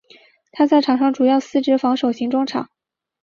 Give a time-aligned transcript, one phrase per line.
[0.51, 2.71] 他在场上主要司职防守型中场。